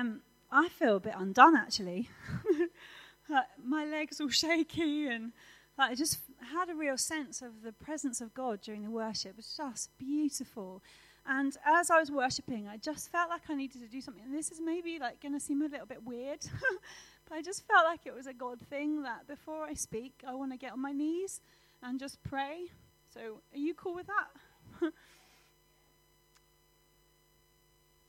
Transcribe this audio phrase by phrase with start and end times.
[0.00, 0.20] um,
[0.50, 2.08] I feel a bit undone actually.
[3.64, 5.32] my legs all shaky, and
[5.78, 6.18] like, I just
[6.52, 9.32] had a real sense of the presence of God during the worship.
[9.32, 10.82] It was just beautiful.
[11.26, 14.24] And as I was worshipping, I just felt like I needed to do something.
[14.24, 16.40] And this is maybe like going to seem a little bit weird,
[17.28, 20.34] but I just felt like it was a God thing that before I speak, I
[20.34, 21.40] want to get on my knees
[21.82, 22.66] and just pray.
[23.12, 24.92] So, are you cool with that?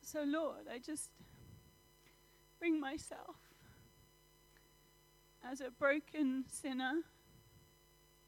[0.03, 1.09] so, Lord, I just
[2.61, 3.38] bring myself
[5.43, 7.02] as a broken sinner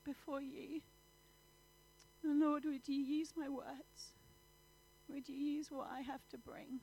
[0.03, 0.81] before you.
[2.23, 4.13] And Lord, would you use my words?
[5.07, 6.79] Would you use what I have to bring?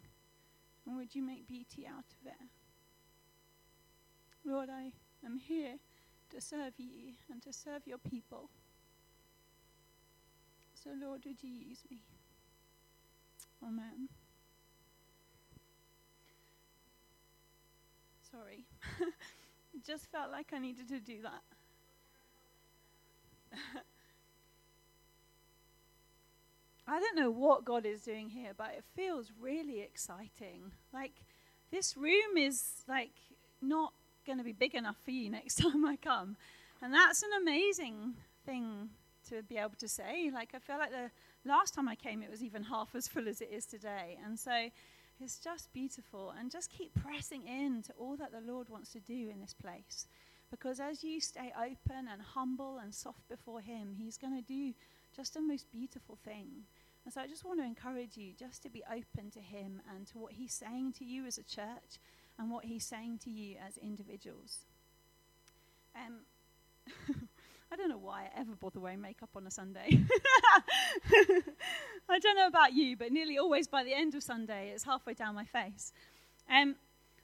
[0.87, 2.49] And would you make beauty out of it?
[4.45, 4.93] Lord, I
[5.27, 5.75] am here
[6.31, 8.49] to serve you and to serve your people.
[10.73, 11.99] So, Lord, would you use me?
[13.67, 14.09] Amen.
[18.31, 18.65] Sorry.
[19.87, 21.43] Just felt like I needed to do that.
[26.87, 30.73] I don't know what God is doing here, but it feels really exciting.
[30.93, 31.13] Like,
[31.71, 33.13] this room is like
[33.63, 33.93] not
[34.27, 36.37] going to be big enough for you next time I come.
[36.83, 38.15] And that's an amazing
[38.47, 38.91] thing
[39.29, 40.31] to be able to say.
[40.33, 41.11] Like, I feel like the
[41.45, 44.19] last time I came, it was even half as full as it is today.
[44.25, 44.71] And so
[45.21, 46.35] it's just beautiful.
[46.39, 49.55] And just keep pressing in to all that the Lord wants to do in this
[49.55, 50.07] place.
[50.51, 54.75] Because as you stay open and humble and soft before Him, He's going to do
[55.15, 56.65] just the most beautiful thing.
[57.05, 60.07] And so I just want to encourage you just to be open to Him and
[60.09, 61.99] to what He's saying to you as a church
[62.39, 64.65] and what He's saying to you as individuals.
[65.95, 66.21] Um,
[67.73, 69.89] I don't know why I ever bother wearing makeup on a Sunday.
[72.09, 75.15] I don't know about you, but nearly always by the end of Sunday, it's halfway
[75.15, 75.93] down my face.
[76.51, 76.75] Um,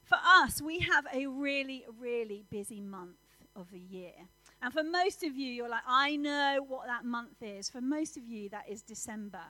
[0.05, 3.17] for us, we have a really, really busy month
[3.57, 4.13] of the year.
[4.61, 7.69] And for most of you, you're like, I know what that month is.
[7.69, 9.43] For most of you, that is December.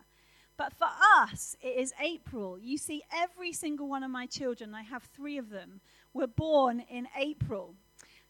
[0.57, 0.87] But for
[1.19, 2.57] us, it is April.
[2.57, 5.79] You see, every single one of my children, I have three of them,
[6.13, 7.75] were born in April.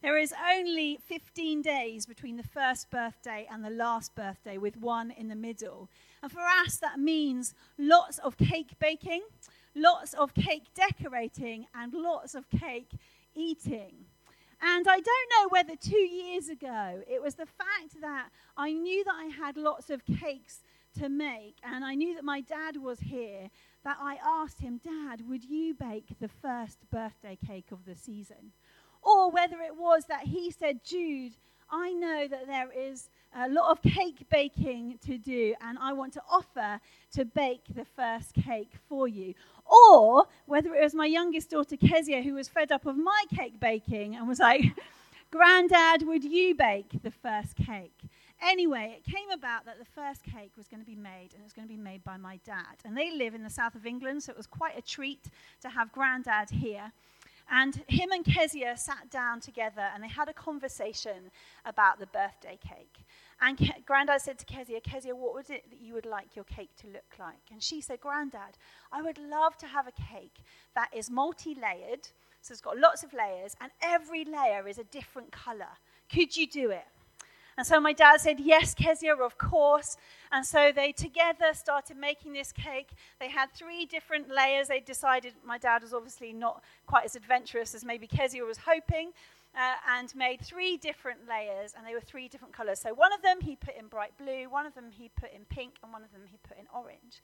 [0.00, 5.10] There is only 15 days between the first birthday and the last birthday, with one
[5.10, 5.90] in the middle.
[6.22, 9.22] And for us, that means lots of cake baking,
[9.74, 12.92] lots of cake decorating, and lots of cake
[13.34, 14.06] eating.
[14.60, 19.02] And I don't know whether two years ago it was the fact that I knew
[19.04, 20.62] that I had lots of cakes
[20.98, 23.50] to make, and I knew that my dad was here,
[23.84, 28.52] that I asked him, Dad, would you bake the first birthday cake of the season?
[29.02, 31.34] Or whether it was that he said, Jude,
[31.70, 36.14] I know that there is a lot of cake baking to do, and I want
[36.14, 36.80] to offer
[37.12, 39.34] to bake the first cake for you.
[39.66, 43.60] Or whether it was my youngest daughter, Kezia, who was fed up of my cake
[43.60, 44.64] baking and was like,
[45.30, 48.00] Granddad, would you bake the first cake?
[48.40, 51.44] Anyway, it came about that the first cake was going to be made, and it
[51.44, 52.76] was going to be made by my dad.
[52.84, 55.24] And they live in the south of England, so it was quite a treat
[55.60, 56.92] to have Granddad here.
[57.50, 61.30] And him and Kezia sat down together and they had a conversation
[61.64, 63.04] about the birthday cake.
[63.40, 66.44] And Ke- Grandad said to Kezia, Kezia, what would it that you would like your
[66.44, 67.50] cake to look like?
[67.50, 68.58] And she said, Grandad,
[68.92, 70.38] I would love to have a cake
[70.74, 72.08] that is multi layered,
[72.42, 75.68] so it's got lots of layers, and every layer is a different color.
[76.12, 76.86] Could you do it?
[77.58, 79.96] And so my dad said, Yes, Kezia, of course.
[80.30, 82.90] And so they together started making this cake.
[83.18, 84.68] They had three different layers.
[84.68, 89.10] They decided my dad was obviously not quite as adventurous as maybe Kezia was hoping.
[89.56, 92.78] Uh, and made three different layers, and they were three different colors.
[92.78, 95.46] So one of them he put in bright blue, one of them he put in
[95.46, 97.22] pink, and one of them he put in orange.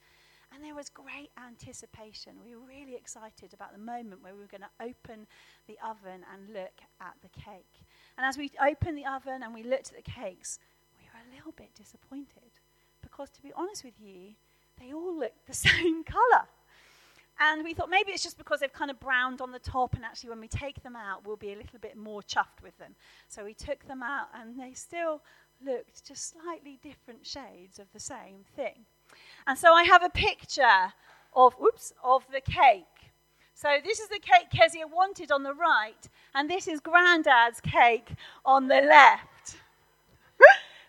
[0.53, 2.33] And there was great anticipation.
[2.43, 5.27] We were really excited about the moment where we were going to open
[5.67, 7.85] the oven and look at the cake.
[8.17, 10.59] And as we opened the oven and we looked at the cakes,
[10.97, 12.59] we were a little bit disappointed
[13.01, 14.33] because, to be honest with you,
[14.79, 16.45] they all looked the same color.
[17.39, 20.05] And we thought maybe it's just because they've kind of browned on the top, and
[20.05, 22.95] actually, when we take them out, we'll be a little bit more chuffed with them.
[23.27, 25.21] So we took them out, and they still
[25.63, 28.85] looked just slightly different shades of the same thing.
[29.47, 30.93] And so I have a picture
[31.33, 32.85] of, oops, of the cake.
[33.57, 38.09] So this is the cake Kezia wanted on the right, and this is Grandad's cake
[38.43, 39.55] on the left.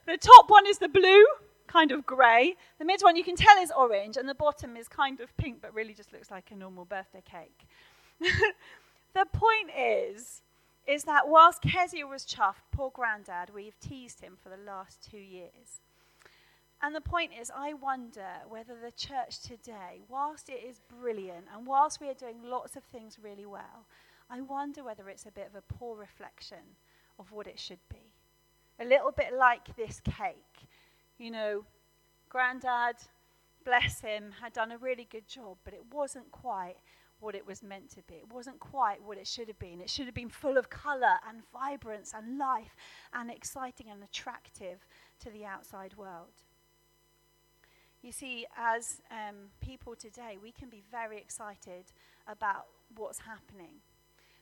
[0.04, 1.24] the top one is the blue,
[1.68, 2.56] kind of grey.
[2.80, 5.58] The mid one you can tell is orange, and the bottom is kind of pink,
[5.62, 7.68] but really just looks like a normal birthday cake.
[9.14, 10.42] the point is,
[10.88, 15.18] is that whilst Kezia was chuffed, poor Grandad, we've teased him for the last two
[15.18, 15.82] years.
[16.82, 21.66] And the point is, I wonder whether the church today, whilst it is brilliant and
[21.66, 23.86] whilst we are doing lots of things really well,
[24.28, 26.76] I wonder whether it's a bit of a poor reflection
[27.18, 28.12] of what it should be.
[28.78, 30.68] A little bit like this cake.
[31.18, 31.64] You know,
[32.28, 32.96] Grandad,
[33.64, 36.76] bless him, had done a really good job, but it wasn't quite
[37.20, 38.16] what it was meant to be.
[38.16, 39.80] It wasn't quite what it should have been.
[39.80, 42.76] It should have been full of colour and vibrance and life
[43.14, 44.86] and exciting and attractive
[45.20, 46.42] to the outside world.
[48.06, 51.86] You see, as um, people today, we can be very excited
[52.28, 53.80] about what's happening.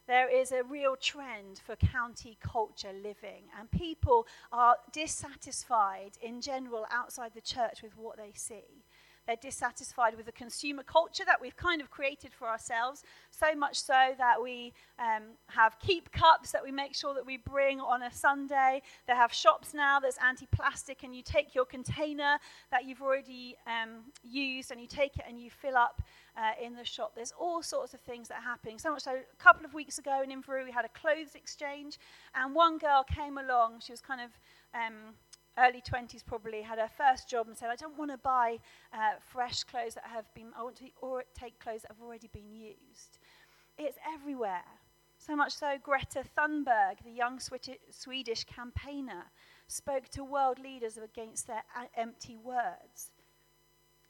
[0.07, 6.85] There is a real trend for county culture living, and people are dissatisfied in general
[6.93, 8.84] outside the church with what they see.
[9.27, 13.81] They're dissatisfied with the consumer culture that we've kind of created for ourselves, so much
[13.81, 18.03] so that we um, have keep cups that we make sure that we bring on
[18.03, 18.83] a Sunday.
[19.07, 22.39] They have shops now that's anti plastic, and you take your container
[22.71, 26.03] that you've already um, used and you take it and you fill up.
[26.37, 27.13] Uh, in the shop.
[27.15, 28.77] There's all sorts of things that are happening.
[28.77, 31.97] So much so, a couple of weeks ago in Inverurie, we had a clothes exchange,
[32.35, 33.83] and one girl came along.
[33.87, 34.31] She was kind of
[34.75, 35.15] um,
[35.59, 38.59] early 20s probably, had her first job and said, I don't want to buy
[38.93, 42.29] uh, fresh clothes that have been, I want to or take clothes that have already
[42.33, 43.19] been used.
[43.79, 44.65] It's everywhere.
[45.19, 47.41] So much so, Greta Thunberg, the young
[47.91, 49.25] Swedish campaigner,
[49.69, 51.63] spoke to world leaders against their
[51.97, 53.11] empty words.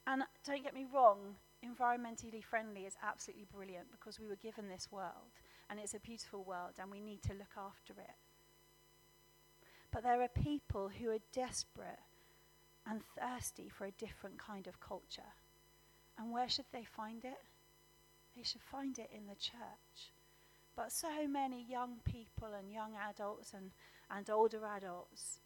[0.07, 4.89] And don't get me wrong, environmentally friendly is absolutely brilliant because we were given this
[4.91, 8.17] world and it's a beautiful world and we need to look after it.
[9.95, 12.01] But there are people who are desperate
[12.85, 15.23] and thirsty for a different kind of culture.
[16.19, 17.39] And where should they find it?
[18.37, 20.13] They should find it in the church.
[20.75, 23.71] But so many young people and young adults and,
[24.11, 25.39] and older adults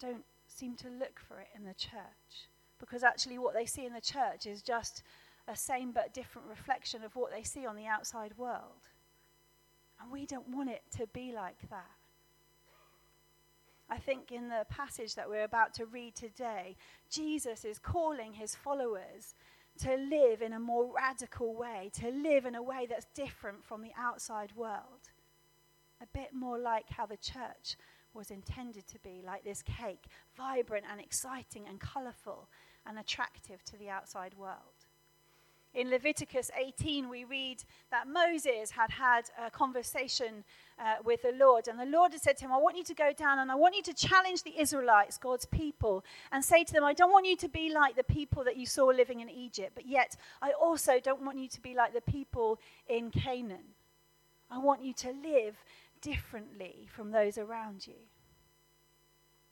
[0.00, 2.48] don't seem to look for it in the church.
[2.80, 5.04] Because actually, what they see in the church is just
[5.46, 8.88] a same but different reflection of what they see on the outside world.
[10.02, 11.97] And we don't want it to be like that.
[13.90, 16.76] I think in the passage that we're about to read today,
[17.10, 19.34] Jesus is calling his followers
[19.78, 23.82] to live in a more radical way, to live in a way that's different from
[23.82, 25.10] the outside world.
[26.02, 27.76] A bit more like how the church
[28.12, 30.06] was intended to be, like this cake,
[30.36, 32.48] vibrant and exciting and colourful
[32.86, 34.77] and attractive to the outside world.
[35.78, 40.42] In Leviticus 18, we read that Moses had had a conversation
[40.76, 41.68] uh, with the Lord.
[41.68, 43.54] And the Lord had said to him, I want you to go down and I
[43.54, 47.26] want you to challenge the Israelites, God's people, and say to them, I don't want
[47.26, 50.50] you to be like the people that you saw living in Egypt, but yet I
[50.50, 52.58] also don't want you to be like the people
[52.88, 53.76] in Canaan.
[54.50, 55.62] I want you to live
[56.00, 57.94] differently from those around you.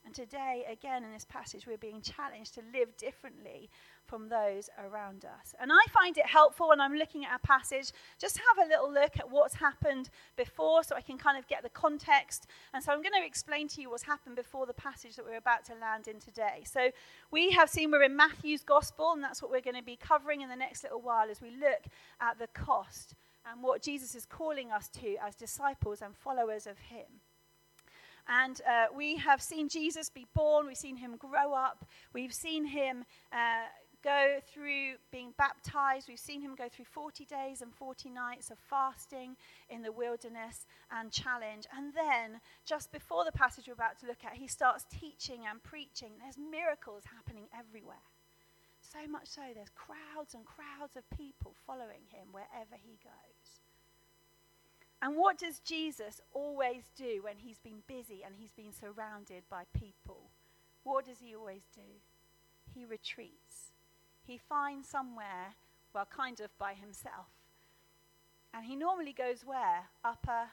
[0.07, 3.69] And today, again, in this passage, we're being challenged to live differently
[4.07, 5.53] from those around us.
[5.61, 8.91] And I find it helpful when I'm looking at a passage, just have a little
[8.91, 12.47] look at what's happened before so I can kind of get the context.
[12.73, 15.39] And so I'm going to explain to you what's happened before the passage that we're
[15.39, 16.63] about to land in today.
[16.65, 16.93] So
[17.33, 20.41] we have seen we're in Matthew's gospel, and that's what we're going to be covering
[20.41, 21.87] in the next little while as we look
[22.21, 26.79] at the cost and what Jesus is calling us to as disciples and followers of
[26.79, 27.07] him.
[28.29, 32.65] And uh, we have seen Jesus be born, we've seen him grow up, we've seen
[32.65, 33.67] him uh,
[34.03, 38.59] go through being baptized, we've seen him go through 40 days and 40 nights of
[38.59, 39.37] fasting
[39.69, 41.67] in the wilderness and challenge.
[41.77, 45.63] And then, just before the passage we're about to look at, he starts teaching and
[45.63, 46.13] preaching.
[46.21, 48.07] There's miracles happening everywhere.
[48.81, 53.46] So much so, there's crowds and crowds of people following him wherever he goes.
[55.03, 59.65] And what does Jesus always do when he's been busy and he's been surrounded by
[59.75, 60.31] people?
[60.85, 62.01] What does he always do?
[62.75, 63.73] He retreats.
[64.27, 65.55] He finds somewhere,
[65.95, 67.29] well, kind of by himself.
[68.55, 69.89] And he normally goes where?
[70.05, 70.49] Up a,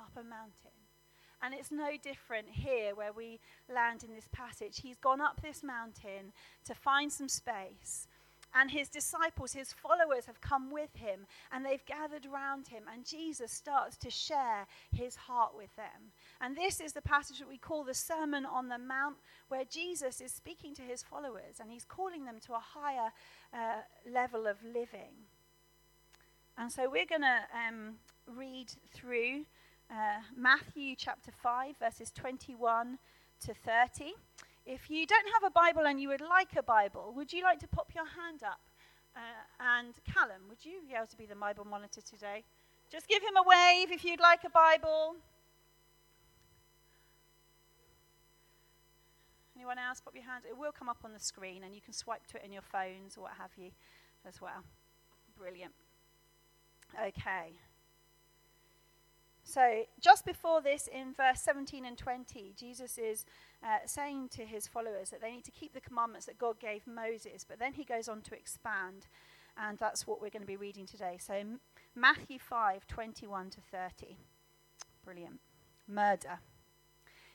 [0.00, 0.78] up a mountain.
[1.42, 3.40] And it's no different here where we
[3.72, 4.80] land in this passage.
[4.82, 6.32] He's gone up this mountain
[6.64, 8.08] to find some space
[8.54, 12.84] and his disciples, his followers, have come with him and they've gathered around him.
[12.92, 16.12] And Jesus starts to share his heart with them.
[16.40, 19.16] And this is the passage that we call the Sermon on the Mount,
[19.48, 23.12] where Jesus is speaking to his followers and he's calling them to a higher
[23.52, 25.12] uh, level of living.
[26.56, 27.94] And so we're going to um,
[28.26, 29.44] read through
[29.90, 32.98] uh, Matthew chapter 5, verses 21
[33.46, 34.14] to 30.
[34.68, 37.58] If you don't have a Bible and you would like a Bible, would you like
[37.60, 38.60] to pop your hand up?
[39.16, 39.20] Uh,
[39.78, 42.44] and Callum, would you be able to be the Bible monitor today?
[42.92, 45.16] Just give him a wave if you'd like a Bible.
[49.56, 50.02] Anyone else?
[50.02, 50.44] Pop your hand.
[50.46, 52.62] It will come up on the screen, and you can swipe to it in your
[52.62, 53.70] phones or what have you
[54.26, 54.64] as well.
[55.38, 55.72] Brilliant.
[56.94, 57.54] Okay.
[59.44, 63.24] So, just before this, in verse 17 and 20, Jesus is
[63.62, 66.86] uh, saying to his followers that they need to keep the commandments that God gave
[66.86, 69.06] Moses, but then he goes on to expand,
[69.56, 71.18] and that's what we're going to be reading today.
[71.20, 71.42] So,
[71.94, 74.18] Matthew 5 21 to 30.
[75.04, 75.40] Brilliant.
[75.86, 76.40] Murder.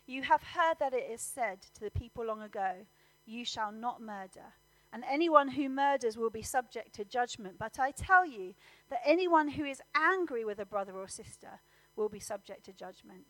[0.06, 2.86] You have heard that it is said to the people long ago,
[3.26, 4.54] You shall not murder.
[4.92, 7.56] And anyone who murders will be subject to judgment.
[7.58, 8.54] But I tell you
[8.90, 11.60] that anyone who is angry with a brother or sister
[11.96, 13.24] will be subject to judgment.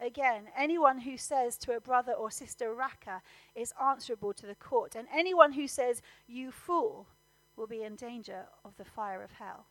[0.00, 3.20] Again, anyone who says to a brother or sister, Raca,
[3.54, 4.94] is answerable to the court.
[4.94, 7.06] And anyone who says, You fool,
[7.56, 9.66] will be in danger of the fire of hell.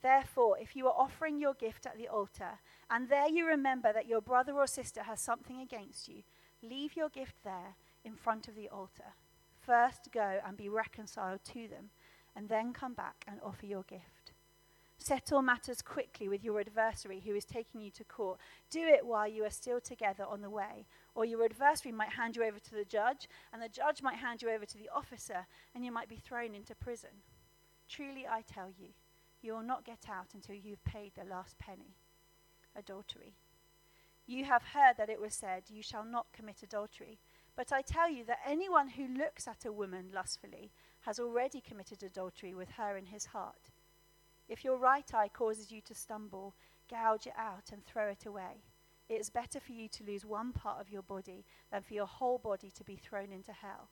[0.00, 2.60] Therefore, if you are offering your gift at the altar,
[2.90, 6.22] and there you remember that your brother or sister has something against you,
[6.62, 9.14] leave your gift there in front of the altar.
[9.60, 11.90] First go and be reconciled to them,
[12.36, 14.13] and then come back and offer your gift.
[14.98, 18.38] Settle matters quickly with your adversary who is taking you to court.
[18.70, 22.36] Do it while you are still together on the way, or your adversary might hand
[22.36, 25.46] you over to the judge, and the judge might hand you over to the officer,
[25.74, 27.10] and you might be thrown into prison.
[27.88, 28.88] Truly, I tell you,
[29.42, 31.96] you will not get out until you've paid the last penny.
[32.74, 33.34] Adultery.
[34.26, 37.18] You have heard that it was said, You shall not commit adultery.
[37.56, 40.72] But I tell you that anyone who looks at a woman lustfully
[41.02, 43.70] has already committed adultery with her in his heart.
[44.48, 46.54] If your right eye causes you to stumble,
[46.90, 48.62] gouge it out and throw it away.
[49.08, 52.06] It is better for you to lose one part of your body than for your
[52.06, 53.88] whole body to be thrown into hell.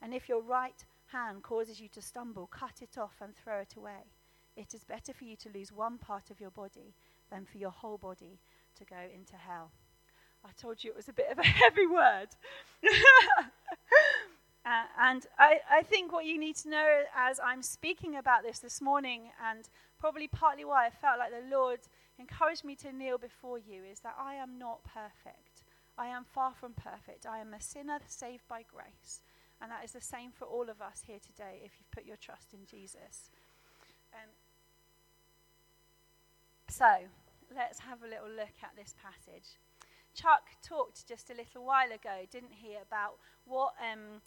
[0.00, 3.74] And if your right hand causes you to stumble, cut it off and throw it
[3.76, 4.12] away.
[4.56, 6.94] It is better for you to lose one part of your body
[7.30, 8.38] than for your whole body
[8.76, 9.70] to go into hell.
[10.44, 12.28] I told you it was a bit of a heavy word.
[14.66, 18.60] uh, and I, I think what you need to know as I'm speaking about this
[18.60, 19.68] this morning, and
[19.98, 21.80] probably partly why I felt like the Lord
[22.18, 25.62] encouraged me to kneel before you, is that I am not perfect.
[25.98, 27.26] I am far from perfect.
[27.26, 29.20] I am a sinner saved by grace.
[29.60, 32.16] And that is the same for all of us here today if you've put your
[32.16, 33.30] trust in Jesus.
[34.12, 34.30] Um,
[36.68, 36.90] so,
[37.54, 39.58] let's have a little look at this passage.
[40.14, 44.22] Chuck talked just a little while ago, didn't he, about what um,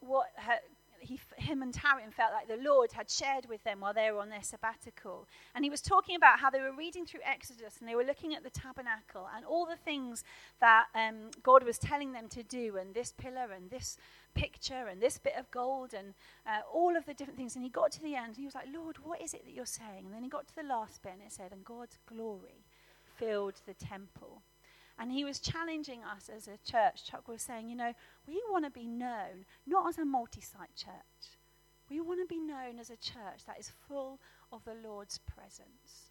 [0.00, 0.58] what her,
[1.00, 4.20] he, him and Taryn felt like the Lord had shared with them while they were
[4.20, 5.26] on their sabbatical.
[5.54, 8.34] And he was talking about how they were reading through Exodus and they were looking
[8.34, 10.24] at the tabernacle and all the things
[10.60, 13.98] that um, God was telling them to do, and this pillar and this
[14.34, 16.14] picture and this bit of gold and
[16.46, 17.54] uh, all of the different things.
[17.54, 19.54] And he got to the end and he was like, Lord, what is it that
[19.54, 20.04] you're saying?
[20.04, 22.64] And then he got to the last bit and it said, And God's glory
[23.18, 24.42] filled the temple.
[24.98, 27.04] And he was challenging us as a church.
[27.04, 27.92] Chuck was saying, you know,
[28.26, 31.38] we want to be known not as a multi site church.
[31.90, 34.18] We want to be known as a church that is full
[34.50, 36.10] of the Lord's presence.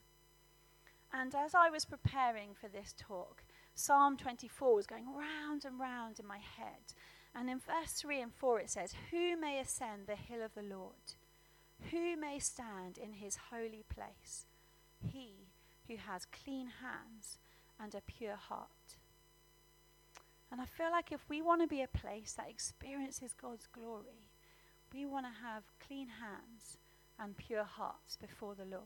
[1.12, 6.20] And as I was preparing for this talk, Psalm 24 was going round and round
[6.20, 6.94] in my head.
[7.34, 10.62] And in verse 3 and 4 it says, Who may ascend the hill of the
[10.62, 11.15] Lord?
[11.92, 14.46] Who may stand in his holy place?
[15.12, 15.50] He
[15.88, 17.38] who has clean hands
[17.82, 18.70] and a pure heart.
[20.51, 24.29] And I feel like if we want to be a place that experiences God's glory,
[24.94, 26.77] we want to have clean hands
[27.20, 28.84] and pure hearts before the Lord.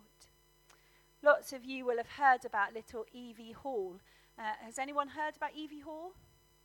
[1.22, 4.00] Lots of you will have heard about little Evie Hall.
[4.38, 6.14] Uh, has anyone heard about Evie Hall?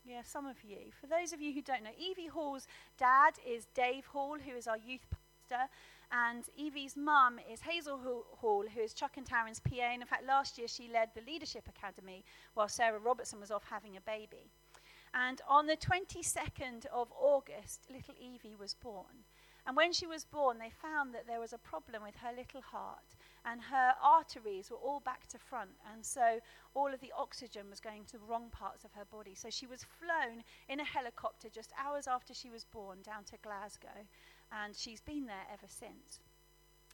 [0.04, 0.92] Yeah, some of you.
[1.00, 2.66] For those of you who don't know, Evie Hall's
[2.98, 5.70] dad is Dave Hall, who is our youth pastor.
[6.14, 7.99] And Evie's mum is Hazel
[8.37, 9.83] Hall, who is Chuck and Taryn's PA.
[9.83, 13.64] And in fact, last year she led the Leadership Academy while Sarah Robertson was off
[13.68, 14.52] having a baby.
[15.12, 19.25] And on the 22nd of August, little Evie was born.
[19.66, 22.61] And when she was born, they found that there was a problem with her little
[22.61, 23.16] heart,
[23.47, 25.71] and her arteries were all back to front.
[25.92, 26.38] And so
[26.75, 29.35] all of the oxygen was going to the wrong parts of her body.
[29.35, 33.37] So she was flown in a helicopter just hours after she was born down to
[33.42, 34.06] Glasgow
[34.52, 36.20] and she's been there ever since.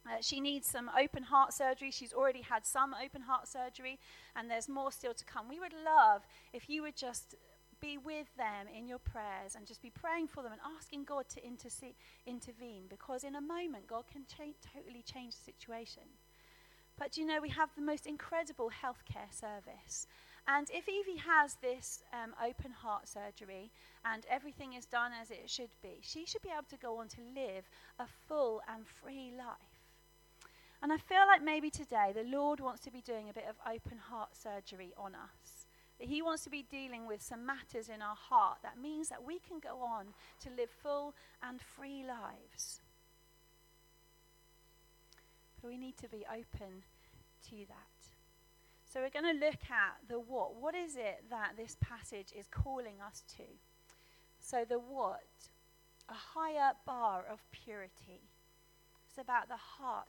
[0.07, 1.91] Uh, she needs some open heart surgery.
[1.91, 3.99] She's already had some open heart surgery,
[4.35, 5.49] and there's more still to come.
[5.49, 7.35] We would love if you would just
[7.81, 11.25] be with them in your prayers and just be praying for them and asking God
[11.31, 11.95] to interse-
[12.27, 16.03] intervene because in a moment God can cha- totally change the situation.
[16.99, 20.07] But you know, we have the most incredible healthcare service.
[20.53, 23.71] And if Evie has this um, open heart surgery
[24.05, 27.07] and everything is done as it should be, she should be able to go on
[27.09, 29.71] to live a full and free life.
[30.83, 33.55] And I feel like maybe today the Lord wants to be doing a bit of
[33.65, 35.67] open heart surgery on us.
[36.01, 39.25] that He wants to be dealing with some matters in our heart that means that
[39.25, 40.07] we can go on
[40.41, 41.15] to live full
[41.45, 42.81] and free lives.
[45.63, 46.83] But we need to be open
[47.51, 47.90] to that.
[48.93, 50.57] So we're going to look at the what.
[50.61, 53.45] What is it that this passage is calling us to?
[54.41, 55.23] So the what,
[56.09, 58.21] a higher bar of purity.
[59.09, 60.09] It's about the heart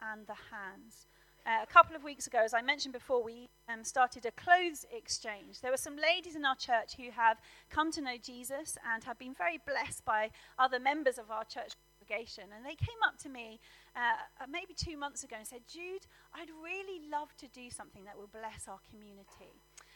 [0.00, 1.06] and the hands.
[1.44, 4.86] Uh, a couple of weeks ago, as I mentioned before, we um, started a clothes
[4.90, 5.60] exchange.
[5.60, 9.18] There were some ladies in our church who have come to know Jesus and have
[9.18, 11.72] been very blessed by other members of our church
[12.02, 12.44] congregation.
[12.54, 13.60] And they came up to me
[13.96, 18.16] uh, maybe two months ago and said, Jude, I'd really love to do something that
[18.16, 19.54] will bless our community.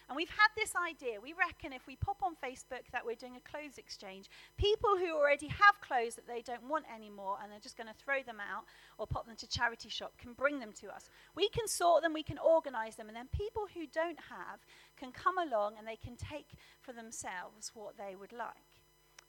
[0.08, 1.20] And we've had this idea.
[1.20, 5.16] We reckon if we pop on Facebook that we're doing a clothes exchange, people who
[5.16, 8.38] already have clothes that they don't want anymore and they're just going to throw them
[8.38, 8.66] out
[8.98, 11.10] or pop them to charity shop can bring them to us.
[11.34, 14.60] We can sort them, we can organize them, and then people who don't have
[14.96, 18.65] can come along and they can take for themselves what they would like.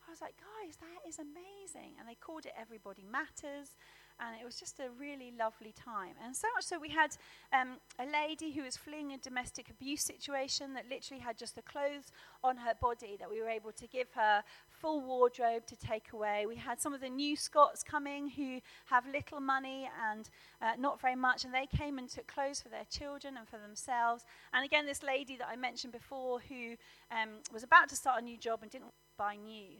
[0.07, 1.99] I was like, guys, that is amazing.
[1.99, 3.75] And they called it Everybody Matters
[4.19, 6.13] and it was just a really lovely time.
[6.23, 7.15] And so much so, we had
[7.53, 11.61] um, a lady who was fleeing a domestic abuse situation that literally had just the
[11.61, 12.11] clothes
[12.43, 16.45] on her body that we were able to give her full wardrobe to take away.
[16.47, 20.29] We had some of the new Scots coming who have little money and
[20.61, 23.57] uh, not very much, and they came and took clothes for their children and for
[23.57, 24.25] themselves.
[24.53, 26.75] And again, this lady that I mentioned before who
[27.11, 29.77] um, was about to start a new job and didn't buy new.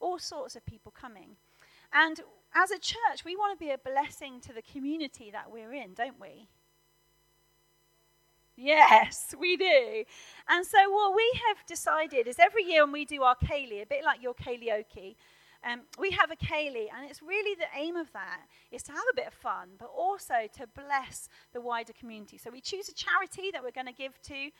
[0.00, 1.36] All sorts of people coming.
[1.92, 2.20] And
[2.54, 5.94] as a church, we want to be a blessing to the community that we're in,
[5.94, 6.48] don't we?
[8.56, 10.04] Yes, we do.
[10.48, 13.86] And so, what we have decided is every year when we do our ceilidh, a
[13.86, 15.16] bit like your ceilidh
[15.62, 18.40] um, we have a ceilidh, and it's really the aim of that
[18.70, 22.38] is to have a bit of fun, but also to bless the wider community.
[22.38, 24.50] So, we choose a charity that we're going to give to.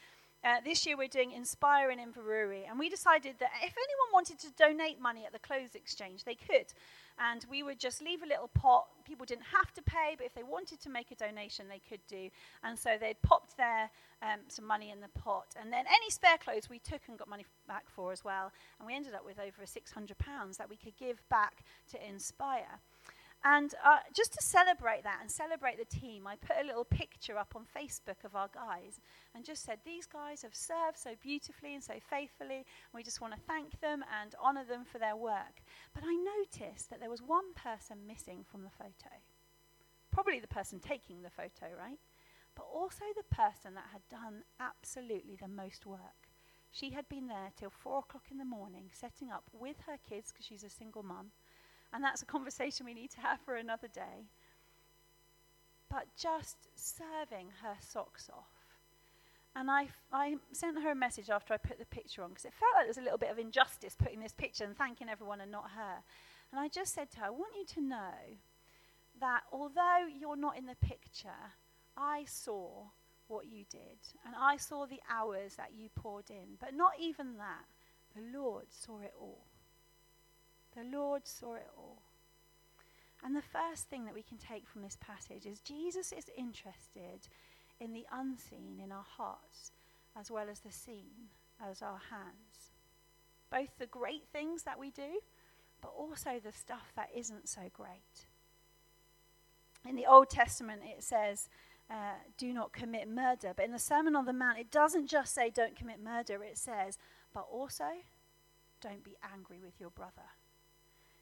[0.42, 4.38] Uh, this year we're doing Inspire in Inverurie, and we decided that if anyone wanted
[4.38, 6.72] to donate money at the clothes exchange, they could.
[7.18, 8.86] And we would just leave a little pot.
[9.04, 12.00] People didn't have to pay, but if they wanted to make a donation, they could
[12.08, 12.30] do.
[12.64, 13.90] And so they'd popped their
[14.22, 15.48] um, some money in the pot.
[15.60, 18.50] And then any spare clothes we took and got money back for as well.
[18.78, 22.80] And we ended up with over £600 that we could give back to Inspire.
[23.42, 27.38] And uh, just to celebrate that and celebrate the team, I put a little picture
[27.38, 29.00] up on Facebook of our guys
[29.34, 32.66] and just said, These guys have served so beautifully and so faithfully.
[32.92, 35.62] We just want to thank them and honor them for their work.
[35.94, 39.16] But I noticed that there was one person missing from the photo.
[40.12, 41.98] Probably the person taking the photo, right?
[42.54, 46.28] But also the person that had done absolutely the most work.
[46.72, 50.30] She had been there till four o'clock in the morning, setting up with her kids
[50.30, 51.30] because she's a single mum
[51.92, 54.28] and that's a conversation we need to have for another day.
[55.88, 58.60] But just serving her socks off.
[59.56, 62.52] And I, I sent her a message after I put the picture on because it
[62.52, 65.40] felt like there was a little bit of injustice putting this picture and thanking everyone
[65.40, 65.96] and not her.
[66.52, 68.14] And I just said to her, I want you to know
[69.20, 71.28] that although you're not in the picture,
[71.96, 72.84] I saw
[73.26, 73.98] what you did.
[74.24, 76.56] And I saw the hours that you poured in.
[76.60, 77.64] But not even that,
[78.14, 79.46] the Lord saw it all.
[80.76, 82.02] The Lord saw it all.
[83.22, 87.28] And the first thing that we can take from this passage is Jesus is interested
[87.78, 89.72] in the unseen in our hearts
[90.18, 91.28] as well as the seen
[91.62, 92.72] as our hands.
[93.50, 95.20] Both the great things that we do,
[95.82, 98.26] but also the stuff that isn't so great.
[99.88, 101.48] In the Old Testament, it says,
[101.90, 103.52] uh, do not commit murder.
[103.54, 106.56] But in the Sermon on the Mount, it doesn't just say don't commit murder, it
[106.56, 106.98] says,
[107.34, 107.84] but also
[108.80, 110.30] don't be angry with your brother.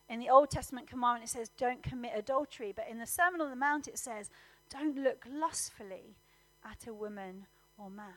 [0.08, 2.72] In the Old Testament commandment, it says, don't commit adultery.
[2.74, 4.30] But in the Sermon on the Mount, it says,
[4.70, 6.16] don't look lustfully
[6.64, 8.14] at a woman or man.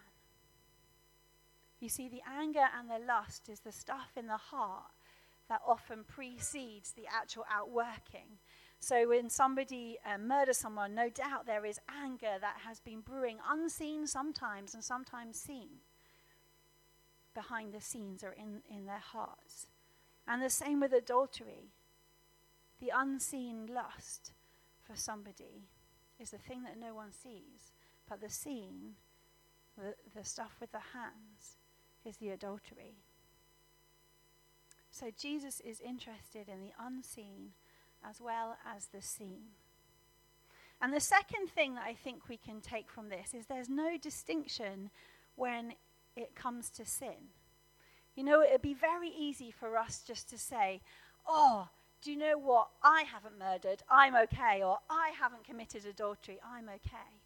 [1.80, 4.92] You see, the anger and the lust is the stuff in the heart
[5.50, 8.38] that often precedes the actual outworking.
[8.80, 13.38] So when somebody uh, murders someone, no doubt there is anger that has been brewing,
[13.50, 15.82] unseen sometimes and sometimes seen,
[17.34, 19.68] behind the scenes or in, in their hearts.
[20.28, 21.72] And the same with adultery
[22.82, 24.32] the unseen lust
[24.84, 25.70] for somebody
[26.20, 27.72] is the thing that no one sees.
[28.10, 28.96] But the seen,
[29.78, 31.58] the, the stuff with the hands,
[32.04, 32.96] is the adultery.
[34.90, 37.52] So Jesus is interested in the unseen
[38.08, 39.52] as well as the seen.
[40.82, 43.98] And the second thing that I think we can take from this is there's no
[43.98, 44.90] distinction
[45.36, 45.74] when
[46.16, 47.30] it comes to sin.
[48.16, 50.82] You know, it would be very easy for us just to say,
[51.28, 51.70] oh,
[52.02, 52.70] do you know what?
[52.84, 57.22] I haven't murdered, I'm okay, or I haven't committed adultery, I'm okay.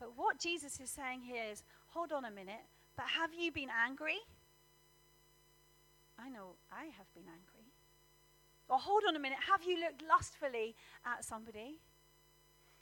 [0.00, 3.70] But what Jesus is saying here is hold on a minute, But have you been
[3.70, 4.18] angry?
[6.18, 7.72] I know I have been angry.
[8.68, 10.74] Or hold on a minute, have you looked lustfully
[11.06, 11.78] at somebody?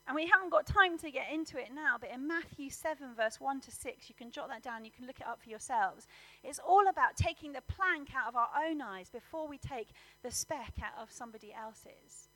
[0.07, 3.39] And we haven't got time to get into it now, but in Matthew 7, verse
[3.39, 6.07] 1 to 6, you can jot that down, you can look it up for yourselves.
[6.43, 9.91] It's all about taking the plank out of our own eyes before we take
[10.23, 12.29] the speck out of somebody else's.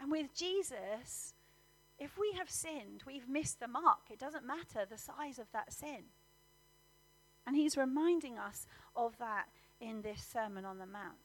[0.00, 1.34] And with Jesus,
[1.98, 4.10] if we have sinned, we've missed the mark.
[4.10, 6.04] It doesn't matter the size of that sin.
[7.46, 9.46] And he's reminding us of that
[9.80, 11.16] in this Sermon on the Mount.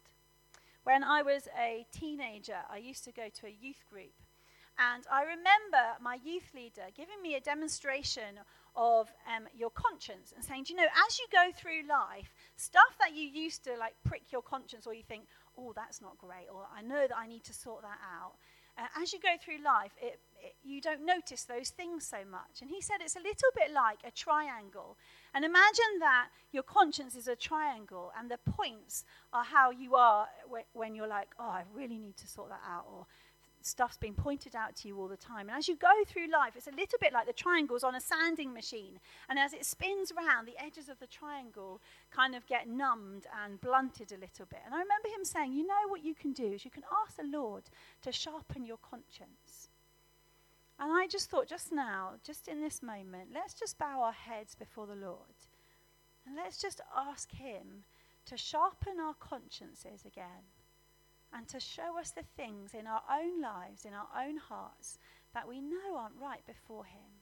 [0.84, 4.14] When I was a teenager, I used to go to a youth group
[4.78, 8.40] and I remember my youth leader giving me a demonstration
[8.76, 12.98] of um, your conscience and saying, Do you know, as you go through life, stuff
[13.00, 15.24] that you used to like prick your conscience or you think,
[15.58, 18.34] oh, that's not great, or I know that I need to sort that out.
[18.78, 22.62] Uh, as you go through life, it, it, you don't notice those things so much.
[22.62, 24.98] And he said it's a little bit like a triangle.
[25.34, 30.28] And imagine that your conscience is a triangle, and the points are how you are
[30.50, 33.06] when, when you're like, oh, I really need to sort that out, or
[33.66, 35.50] stuff's being pointed out to you all the time.
[35.50, 38.02] And as you go through life, it's a little bit like the triangles on a
[38.02, 39.00] sanding machine.
[39.30, 43.60] And as it spins round, the edges of the triangle kind of get numbed and
[43.60, 44.60] blunted a little bit.
[44.66, 47.18] And I remember him saying, You know what you can do is you can ask
[47.18, 47.64] the Lord
[48.04, 49.70] to sharpen your conscience.
[50.80, 54.56] And I just thought, just now, just in this moment, let's just bow our heads
[54.56, 55.48] before the Lord.
[56.28, 57.86] And let's just ask Him
[58.26, 60.52] to sharpen our consciences again
[61.36, 64.98] and to show us the things in our own lives, in our own hearts,
[65.34, 67.20] that we know aren't right before Him.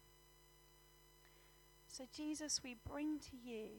[1.88, 3.70] So, Jesus, we bring to you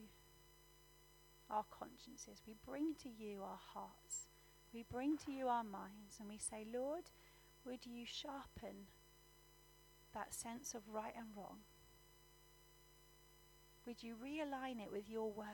[1.49, 4.27] our consciences, we bring to you our hearts,
[4.73, 7.03] we bring to you our minds, and we say, Lord,
[7.65, 8.87] would you sharpen
[10.13, 11.59] that sense of right and wrong?
[13.85, 15.45] Would you realign it with your word?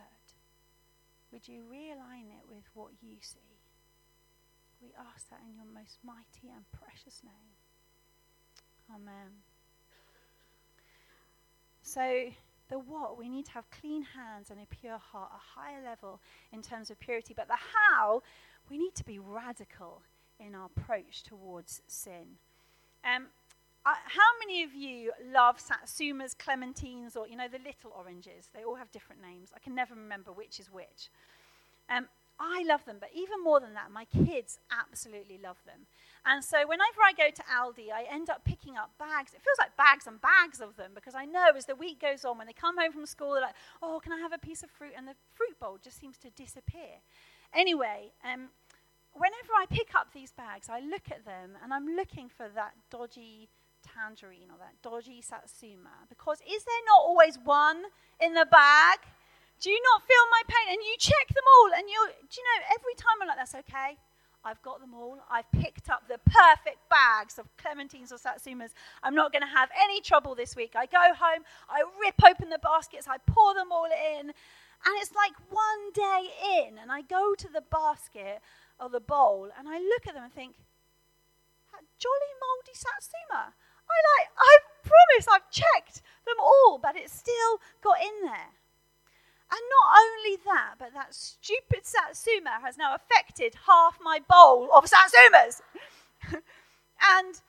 [1.31, 3.50] Would you realign it with what you see?
[4.81, 7.53] We ask that in your most mighty and precious name.
[8.93, 9.43] Amen.
[11.83, 12.31] So,
[12.69, 16.21] the what, we need to have clean hands and a pure heart, a higher level
[16.51, 17.33] in terms of purity.
[17.35, 18.23] But the how,
[18.69, 20.01] we need to be radical
[20.39, 22.37] in our approach towards sin.
[23.03, 23.27] Um,
[23.85, 28.49] uh, how many of you love satsumas, clementines, or you know the little oranges?
[28.53, 29.49] They all have different names.
[29.55, 31.09] I can never remember which is which.
[31.89, 32.07] Um,
[32.41, 35.85] I love them, but even more than that, my kids absolutely love them.
[36.25, 39.33] And so whenever I go to Aldi, I end up picking up bags.
[39.33, 42.25] It feels like bags and bags of them because I know as the week goes
[42.25, 44.63] on, when they come home from school, they're like, oh, can I have a piece
[44.63, 44.93] of fruit?
[44.97, 47.05] And the fruit bowl just seems to disappear.
[47.53, 48.49] Anyway, um,
[49.13, 52.73] whenever I pick up these bags, I look at them and I'm looking for that
[52.89, 53.49] dodgy
[53.81, 57.83] tangerine or that dodgy satsuma because is there not always one
[58.19, 58.99] in the bag?
[59.61, 60.73] Do you not feel my pain?
[60.73, 63.53] And you check them all, and you, do you know, every time I'm like, that's
[63.53, 63.97] okay.
[64.43, 65.19] I've got them all.
[65.29, 68.73] I've picked up the perfect bags of clementines or satsumas.
[69.03, 70.73] I'm not going to have any trouble this week.
[70.75, 75.13] I go home, I rip open the baskets, I pour them all in, and it's
[75.13, 78.41] like one day in, and I go to the basket
[78.79, 80.55] or the bowl, and I look at them and think,
[81.71, 83.53] that jolly mouldy satsuma.
[83.53, 88.49] I like, I promise I've checked them all, but it's still got in there.
[89.51, 94.85] And not only that, but that stupid satsuma has now affected half my bowl of
[94.85, 95.61] satsumas.
[96.31, 97.41] and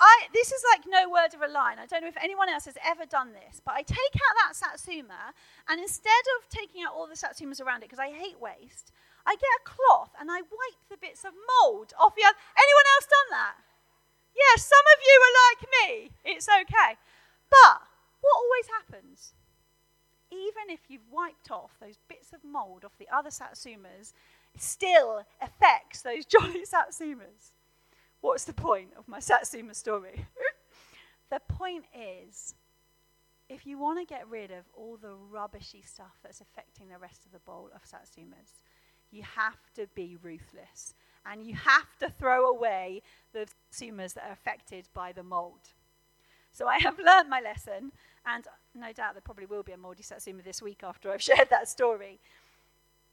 [0.00, 1.76] I, this is like no word of a line.
[1.78, 4.56] I don't know if anyone else has ever done this, but I take out that
[4.56, 5.36] satsuma,
[5.68, 8.92] and instead of taking out all the satsumas around it, because I hate waste,
[9.26, 12.40] I get a cloth and I wipe the bits of mold off the other.
[12.56, 13.56] Anyone else done that?
[14.32, 15.90] Yes, some of you are like me.
[16.24, 16.96] It's okay.
[17.50, 17.84] But
[18.24, 19.34] what always happens?
[20.32, 24.12] Even if you've wiped off those bits of mold off the other satsumas,
[24.54, 27.52] it still affects those jolly satsumas.
[28.20, 30.26] What's the point of my satsuma story?
[31.30, 32.54] the point is,
[33.48, 37.26] if you want to get rid of all the rubbishy stuff that's affecting the rest
[37.26, 38.60] of the bowl of satsumas,
[39.10, 40.94] you have to be ruthless.
[41.26, 45.72] And you have to throw away the satsumas that are affected by the mold.
[46.52, 47.92] So I have learned my lesson,
[48.26, 51.48] and no doubt there probably will be a Moldy Satsuma this week after I've shared
[51.50, 52.20] that story.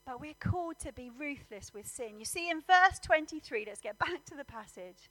[0.06, 2.18] But we're called to be ruthless with sin.
[2.18, 5.10] You see, in verse 23, let's get back to the passage.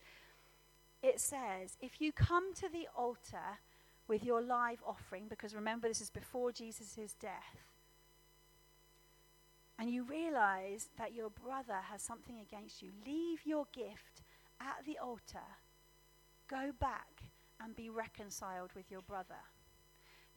[1.02, 3.60] It says, If you come to the altar
[4.08, 7.66] with your live offering, because remember, this is before Jesus' death,
[9.78, 14.22] and you realize that your brother has something against you, leave your gift
[14.60, 15.44] at the altar,
[16.48, 17.24] go back
[17.62, 19.34] and be reconciled with your brother.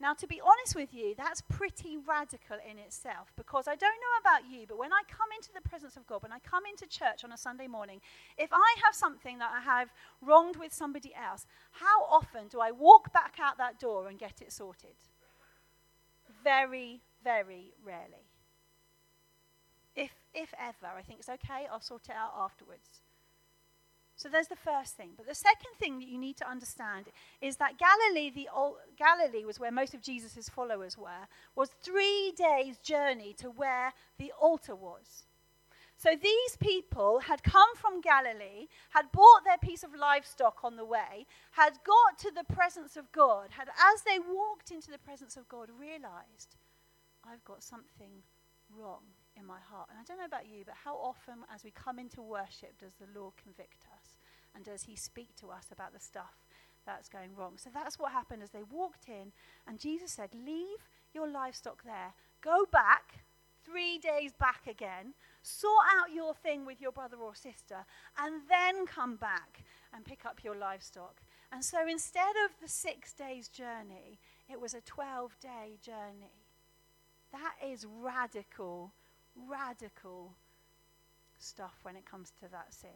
[0.00, 4.16] Now, to be honest with you, that's pretty radical in itself because I don't know
[4.20, 6.86] about you, but when I come into the presence of God, when I come into
[6.86, 8.00] church on a Sunday morning,
[8.38, 9.90] if I have something that I have
[10.22, 14.40] wronged with somebody else, how often do I walk back out that door and get
[14.40, 14.96] it sorted?
[16.42, 18.24] Very, very rarely.
[19.94, 23.02] If, if ever, I think it's okay, I'll sort it out afterwards.
[24.20, 25.12] So there's the first thing.
[25.16, 27.06] But the second thing that you need to understand
[27.40, 32.34] is that Galilee, the old, Galilee was where most of Jesus' followers were, was three
[32.36, 35.24] days' journey to where the altar was.
[35.96, 40.84] So these people had come from Galilee, had bought their piece of livestock on the
[40.84, 45.38] way, had got to the presence of God, had, as they walked into the presence
[45.38, 46.56] of God, realized,
[47.24, 48.22] I've got something
[48.78, 49.04] wrong
[49.40, 49.88] in my heart.
[49.90, 52.92] And I don't know about you, but how often as we come into worship does
[53.00, 54.16] the Lord convict us?
[54.54, 56.34] And does he speak to us about the stuff
[56.86, 57.54] that's going wrong?
[57.56, 59.32] So that's what happened as they walked in.
[59.66, 62.12] And Jesus said, Leave your livestock there.
[62.42, 63.24] Go back,
[63.64, 65.14] three days back again.
[65.42, 67.86] Sort out your thing with your brother or sister.
[68.18, 71.22] And then come back and pick up your livestock.
[71.52, 76.46] And so instead of the six days journey, it was a 12 day journey.
[77.32, 78.92] That is radical
[79.48, 80.32] radical
[81.38, 82.90] stuff when it comes to that sin.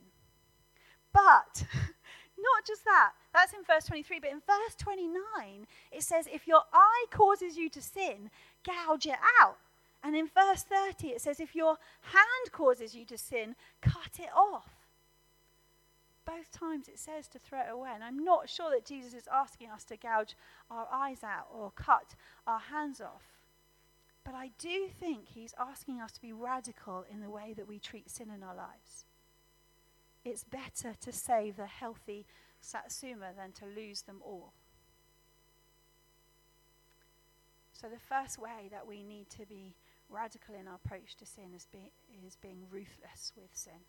[1.12, 1.64] But
[2.38, 6.62] not just that, that's in verse 23, but in verse 29, it says, If your
[6.72, 8.30] eye causes you to sin,
[8.66, 9.57] gouge it out.
[10.02, 14.30] And in verse 30, it says, If your hand causes you to sin, cut it
[14.37, 14.68] off.
[16.26, 17.90] Both times it says to throw it away.
[17.94, 20.37] And I'm not sure that Jesus is asking us to gouge
[20.70, 22.14] our eyes out or cut
[22.46, 23.34] our hands off.
[24.25, 27.79] But I do think he's asking us to be radical in the way that we
[27.79, 29.05] treat sin in our lives.
[30.25, 32.27] It's better to save the healthy
[32.61, 34.55] satsuma than to lose them all.
[37.73, 39.75] So, the first way that we need to be
[40.09, 41.93] radical in our approach to sin is, be,
[42.27, 43.85] is being ruthless with sin.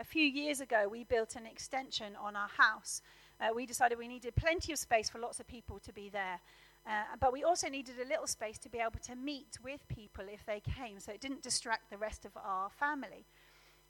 [0.00, 3.02] A few years ago, we built an extension on our house.
[3.40, 6.40] Uh, we decided we needed plenty of space for lots of people to be there.
[6.86, 10.24] Uh, but we also needed a little space to be able to meet with people
[10.28, 13.24] if they came, so it didn't distract the rest of our family.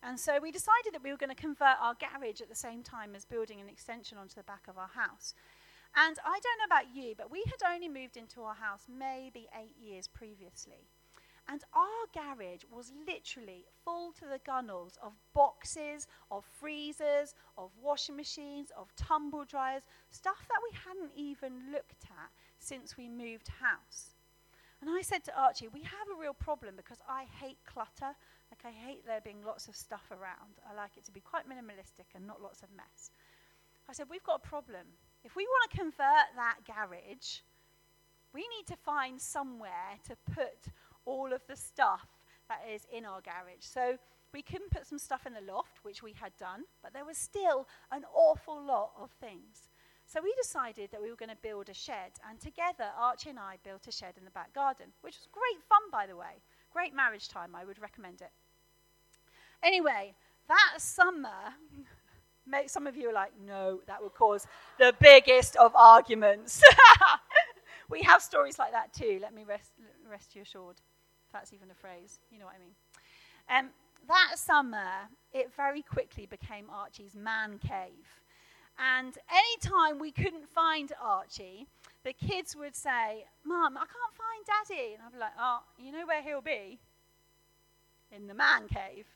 [0.03, 2.83] And so we decided that we were going to convert our garage at the same
[2.83, 5.35] time as building an extension onto the back of our house.
[5.95, 9.47] And I don't know about you, but we had only moved into our house maybe
[9.59, 10.89] eight years previously.
[11.49, 18.17] And our garage was literally full to the gunnels of boxes, of freezers, of washing
[18.17, 22.31] machines, of tumble dryers, stuff that we hadn't even looked at
[22.63, 24.15] since we moved house.
[24.81, 28.15] And I said to Archie, we have a real problem because I hate clutter.
[28.51, 30.59] Like, I hate there being lots of stuff around.
[30.69, 33.11] I like it to be quite minimalistic and not lots of mess.
[33.89, 34.87] I said, we've got a problem.
[35.25, 37.41] If we want to convert that garage,
[38.33, 40.73] we need to find somewhere to put
[41.05, 42.09] all of the stuff
[42.49, 43.61] that is in our garage.
[43.61, 43.99] So
[44.33, 47.19] we couldn't put some stuff in the loft, which we had done, but there was
[47.19, 49.69] still an awful lot of things.
[50.13, 53.39] So we decided that we were going to build a shed, and together Archie and
[53.39, 56.43] I built a shed in the back garden, which was great fun, by the way.
[56.71, 58.29] Great marriage time, I would recommend it.
[59.63, 60.13] Anyway,
[60.49, 61.55] that summer,
[62.67, 64.47] some of you are like, no, that would cause
[64.79, 66.63] the biggest of arguments.
[67.89, 69.73] we have stories like that too, let me rest,
[70.11, 70.77] rest you assured.
[71.27, 72.75] If that's even a phrase, you know what I mean.
[73.49, 73.71] Um,
[74.09, 78.22] that summer, it very quickly became Archie's man cave.
[78.79, 81.67] And anytime we couldn't find Archie,
[82.05, 84.95] the kids would say, Mum, I can't find Daddy.
[84.95, 86.81] And I'd be like, Oh, you know where he'll be?
[88.11, 89.07] In the man cave.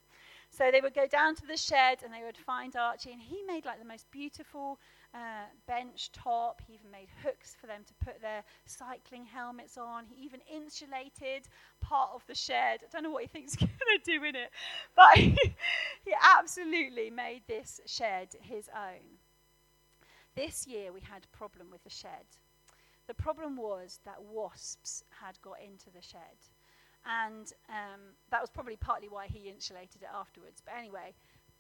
[0.51, 3.43] So they would go down to the shed and they would find Archie, and he
[3.47, 4.79] made like the most beautiful
[5.13, 6.63] uh, bench top.
[6.67, 10.05] He even made hooks for them to put their cycling helmets on.
[10.07, 11.49] He even insulated
[11.81, 12.81] part of the shed.
[12.83, 14.51] I don't know what he thinks he's going to do in it,
[14.95, 19.16] but he absolutely made this shed his own.
[20.37, 22.27] This year we had a problem with the shed.
[23.09, 26.37] The problem was that wasps had got into the shed.
[27.07, 30.61] And um, that was probably partly why he insulated it afterwards.
[30.65, 31.15] But anyway,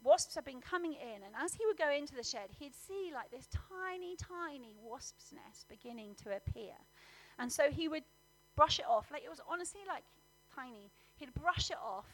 [0.04, 3.12] wasps had been coming in, and as he would go into the shed, he'd see
[3.14, 6.74] like this tiny, tiny wasp's nest beginning to appear.
[7.38, 8.04] And so he would
[8.56, 9.10] brush it off.
[9.10, 10.04] Like it was honestly like
[10.54, 10.90] tiny.
[11.16, 12.06] He'd brush it off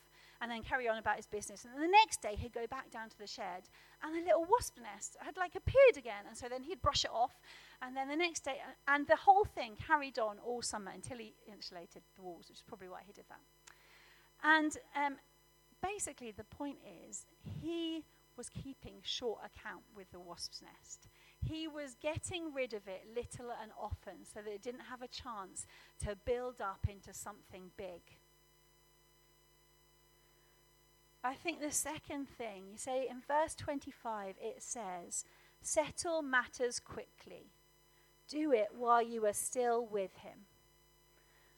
[0.43, 1.65] and then carry on about his business.
[1.65, 3.71] And the next day, he'd go back down to the shed,
[4.03, 6.25] and a little wasp nest had like appeared again.
[6.29, 7.41] And so then he'd brush it off,
[7.81, 8.57] and then the next day,
[8.89, 12.65] and the whole thing carried on all summer until he insulated the walls, which is
[12.67, 13.41] probably why he did that.
[14.43, 15.17] And um,
[15.81, 16.79] basically, the point
[17.09, 17.25] is,
[17.63, 18.05] he
[18.37, 21.07] was keeping short account with the wasp's nest.
[21.43, 25.09] he was getting rid of it little and often so that it didn't have a
[25.09, 25.67] chance
[26.05, 28.03] to build up into something big.
[31.25, 35.25] I think the second thing, you say in verse 25, it says,
[35.61, 37.53] Settle matters quickly.
[38.29, 40.47] Do it while you are still with him.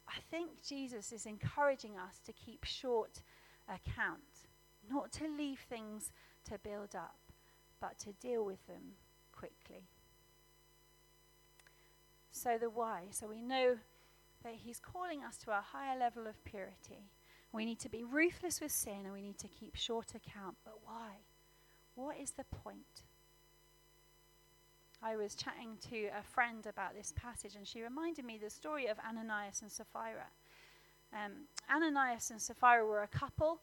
[0.07, 3.23] I think Jesus is encouraging us to keep short
[3.67, 4.49] account,
[4.91, 6.13] not to leave things
[6.51, 7.17] to build up,
[7.81, 8.97] but to deal with them
[9.33, 9.89] quickly.
[12.31, 13.05] So, the why.
[13.11, 13.77] So, we know
[14.43, 17.07] that he's calling us to a higher level of purity.
[17.55, 20.57] We need to be ruthless with sin and we need to keep short account.
[20.65, 21.19] But why?
[21.95, 23.05] What is the point?
[25.01, 28.87] I was chatting to a friend about this passage and she reminded me the story
[28.87, 30.27] of Ananias and Sapphira.
[31.13, 33.61] Um, Ananias and Sapphira were a couple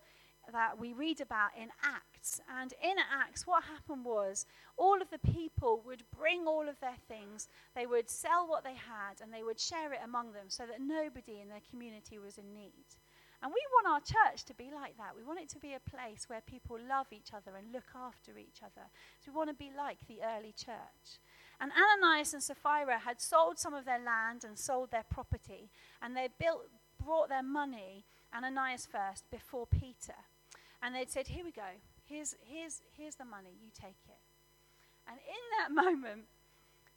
[0.54, 2.40] that we read about in Acts.
[2.62, 4.46] And in Acts, what happened was
[4.78, 8.76] all of the people would bring all of their things, they would sell what they
[8.76, 12.38] had, and they would share it among them so that nobody in their community was
[12.38, 12.86] in need.
[13.44, 15.16] And we want our church to be like that.
[15.18, 18.38] We want it to be a place where people love each other and look after
[18.38, 18.86] each other.
[19.20, 21.18] So we want to be like the early church.
[21.60, 25.70] And Ananias and Sapphira had sold some of their land and sold their property,
[26.02, 26.68] and they built,
[27.04, 30.18] brought their money, Ananias first, before Peter.
[30.82, 31.78] And they'd said, Here we go.
[32.06, 33.52] Here's, here's, here's the money.
[33.62, 34.20] You take it.
[35.08, 36.24] And in that moment,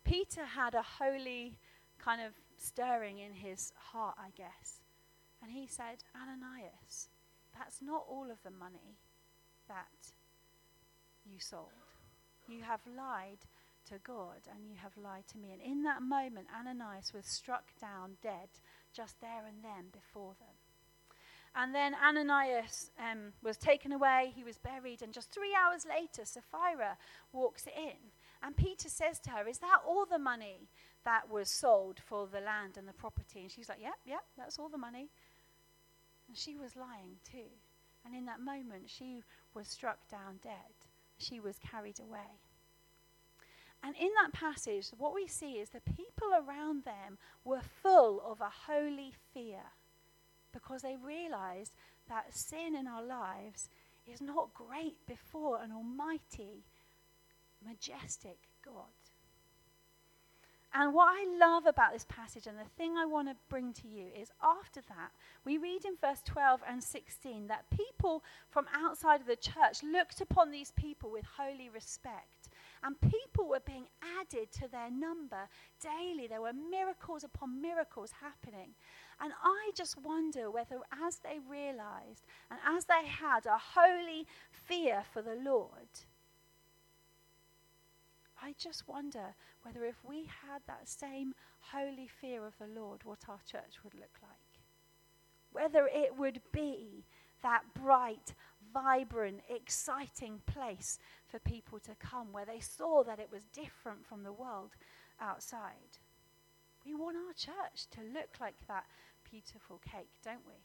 [0.04, 1.59] Peter had a holy
[1.98, 4.80] kind of stirring in his heart, I guess.
[5.44, 7.09] And he said, Ananias,
[7.52, 8.96] that's not all of the money
[9.68, 10.14] that
[11.26, 11.68] you sold.
[12.48, 13.44] You have lied
[13.90, 15.52] to God and you have lied to me.
[15.52, 18.48] And in that moment, Ananias was struck down dead
[18.94, 20.57] just there and then before them.
[21.54, 26.24] And then Ananias um, was taken away, he was buried, and just three hours later,
[26.24, 26.96] Sapphira
[27.33, 27.92] walks in.
[28.42, 30.68] And Peter says to her, Is that all the money
[31.04, 33.40] that was sold for the land and the property?
[33.42, 35.11] And she's like, Yep, yeah, yep, yeah, that's all the money.
[36.29, 37.51] And she was lying too.
[38.05, 39.23] And in that moment, she
[39.55, 40.75] was struck down dead.
[41.19, 42.41] She was carried away.
[43.83, 48.41] And in that passage, what we see is the people around them were full of
[48.41, 49.61] a holy fear
[50.53, 51.75] because they realized
[52.09, 53.69] that sin in our lives
[54.07, 56.65] is not great before an almighty,
[57.65, 59.04] majestic God.
[60.77, 63.87] And what I love about this passage, and the thing I want to bring to
[63.87, 65.13] you, is after that,
[65.45, 70.21] we read in verse 12 and 16 that people from outside of the church looked
[70.21, 72.49] upon these people with holy respect.
[72.83, 73.87] And people were being
[74.21, 75.49] added to their number
[75.81, 76.27] daily.
[76.27, 78.71] There were miracles upon miracles happening.
[79.21, 85.05] And I just wonder whether, as they realized and as they had a holy fear
[85.13, 85.89] for the Lord,
[88.44, 93.20] I just wonder whether if we had that same holy fear of the Lord, what
[93.26, 94.61] our church would look like.
[95.50, 97.07] Whether it would be
[97.42, 98.35] that bright,
[98.72, 104.24] vibrant, exciting place for people to come where they saw that it was different from
[104.24, 104.72] the world
[105.18, 105.98] outside.
[106.85, 108.85] We want our church to look like that
[109.30, 110.61] beautiful cake, don't we?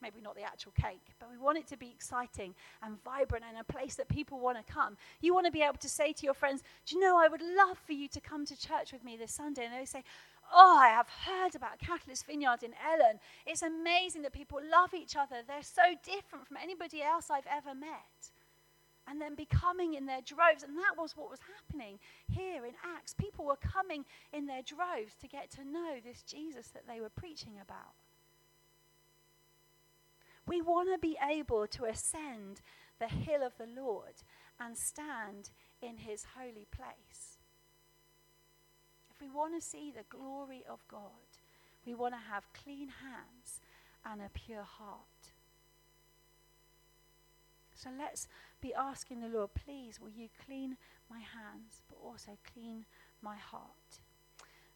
[0.00, 3.58] Maybe not the actual cake, but we want it to be exciting and vibrant and
[3.58, 4.96] a place that people want to come.
[5.20, 7.42] You want to be able to say to your friends, Do you know, I would
[7.42, 9.64] love for you to come to church with me this Sunday?
[9.64, 10.04] And they say,
[10.54, 13.18] Oh, I have heard about Catalyst Vineyard in Ellon.
[13.44, 15.42] It's amazing that people love each other.
[15.46, 18.30] They're so different from anybody else I've ever met.
[19.06, 20.62] And then becoming in their droves.
[20.62, 23.14] And that was what was happening here in Acts.
[23.14, 27.10] People were coming in their droves to get to know this Jesus that they were
[27.10, 27.97] preaching about.
[30.48, 32.62] We want to be able to ascend
[32.98, 34.14] the hill of the Lord
[34.58, 35.50] and stand
[35.82, 37.36] in his holy place.
[39.10, 41.02] If we want to see the glory of God,
[41.84, 43.60] we want to have clean hands
[44.04, 45.32] and a pure heart.
[47.74, 48.26] So let's
[48.60, 50.78] be asking the Lord, please, will you clean
[51.10, 52.86] my hands, but also clean
[53.22, 54.00] my heart?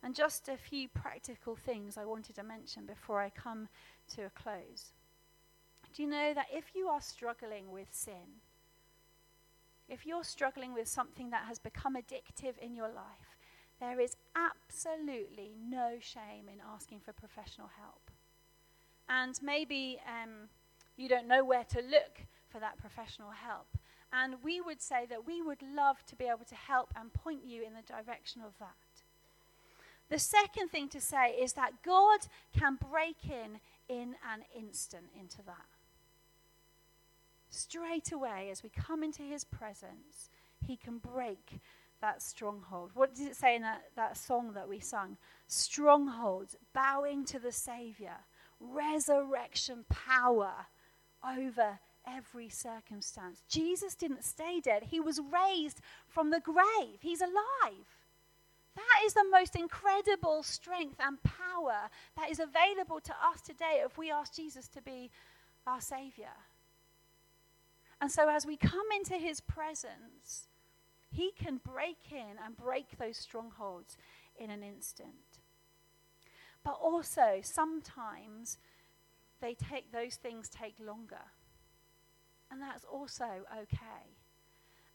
[0.02, 3.68] And just a few practical things I wanted to mention before I come
[4.14, 4.92] to a close.
[5.94, 8.40] Do you know that if you are struggling with sin,
[9.88, 13.36] if you're struggling with something that has become addictive in your life,
[13.78, 18.11] there is absolutely no shame in asking for professional help.
[19.09, 20.49] And maybe um,
[20.97, 23.66] you don't know where to look for that professional help.
[24.12, 27.45] And we would say that we would love to be able to help and point
[27.45, 28.76] you in the direction of that.
[30.09, 32.20] The second thing to say is that God
[32.57, 35.72] can break in in an instant into that
[37.53, 40.30] straight away, as we come into his presence,
[40.61, 41.61] he can break
[42.00, 42.90] that stronghold.
[42.94, 45.16] What does it say in that, that song that we sung?
[45.46, 48.16] Strongholds, bowing to the Savior,
[48.61, 50.66] resurrection power
[51.26, 53.42] over every circumstance.
[53.48, 56.98] Jesus didn't stay dead, he was raised from the grave.
[57.00, 57.86] He's alive.
[58.74, 63.98] That is the most incredible strength and power that is available to us today if
[63.98, 65.11] we ask Jesus to be
[65.66, 66.32] our Savior.
[68.03, 70.48] And so, as we come into His presence,
[71.09, 73.96] He can break in and break those strongholds
[74.36, 75.38] in an instant.
[76.64, 78.59] But also, sometimes
[79.40, 81.30] they take those things take longer.
[82.50, 83.24] And that's also
[83.57, 84.16] okay.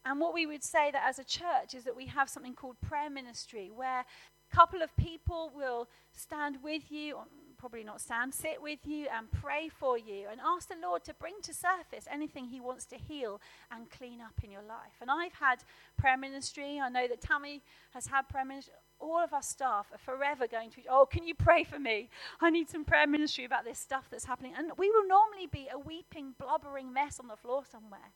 [0.04, 2.76] And what we would say that as a church is that we have something called
[2.80, 7.16] prayer ministry where a couple of people will stand with you,
[7.58, 11.14] probably not stand, sit with you and pray for you and ask the Lord to
[11.14, 13.40] bring to surface anything He wants to heal
[13.70, 14.96] and clean up in your life.
[15.00, 15.64] And I've had
[15.96, 16.80] prayer ministry.
[16.80, 18.74] I know that Tammy has had prayer ministry.
[19.00, 22.08] All of our staff are forever going to, oh, can you pray for me?
[22.40, 24.54] I need some prayer ministry about this stuff that's happening.
[24.56, 28.12] And we will normally be a weeping, blubbering mess on the floor somewhere.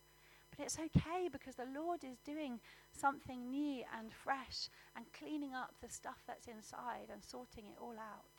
[0.56, 2.60] But it's okay because the Lord is doing
[2.92, 7.96] something new and fresh and cleaning up the stuff that's inside and sorting it all
[7.98, 8.31] out.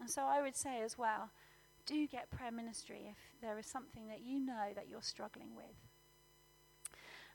[0.00, 1.30] And so I would say as well,
[1.86, 5.64] do get prayer ministry if there is something that you know that you're struggling with.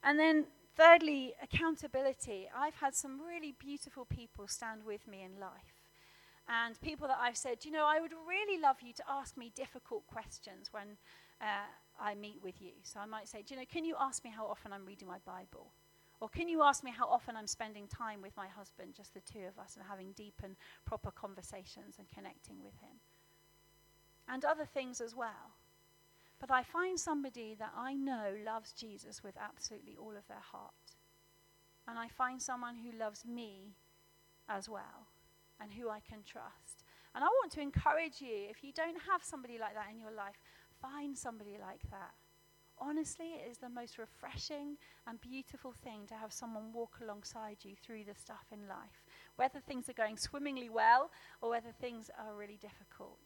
[0.04, 0.46] And then,
[0.76, 2.50] thirdly, accountability.
[2.56, 5.82] I've had some really beautiful people stand with me in life.
[6.48, 9.52] And people that I've said, you know, I would really love you to ask me
[9.56, 10.98] difficult questions when
[11.42, 11.68] uh,
[12.00, 12.74] I meet with you.
[12.84, 15.08] So I might say, do you know, can you ask me how often I'm reading
[15.08, 15.72] my Bible?
[16.24, 19.20] Or can you ask me how often I'm spending time with my husband, just the
[19.20, 20.56] two of us, and having deep and
[20.86, 23.02] proper conversations and connecting with him?
[24.30, 25.58] And other things as well.
[26.40, 30.96] But I find somebody that I know loves Jesus with absolutely all of their heart.
[31.90, 33.76] And I find someone who loves me
[34.48, 35.10] as well
[35.60, 36.86] and who I can trust.
[37.14, 40.14] And I want to encourage you, if you don't have somebody like that in your
[40.16, 40.40] life,
[40.82, 42.14] find somebody like that
[42.80, 47.76] honestly, it is the most refreshing and beautiful thing to have someone walk alongside you
[47.76, 49.06] through the stuff in life,
[49.36, 51.12] whether things are going swimmingly well
[51.42, 53.20] or whether things are really difficult.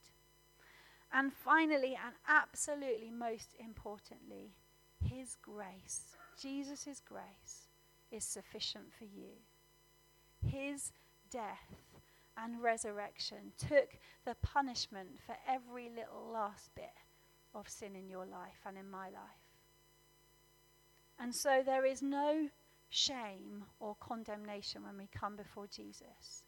[1.12, 4.56] And finally, and absolutely most importantly,
[5.02, 7.68] His grace, Jesus' grace,
[8.12, 9.32] is sufficient for you.
[10.46, 10.92] His
[11.30, 11.76] death
[12.38, 16.94] and resurrection took the punishment for every little last bit
[17.56, 19.37] of sin in your life and in my life.
[21.20, 22.50] And so there is no
[22.90, 26.44] shame or condemnation when we come before Jesus.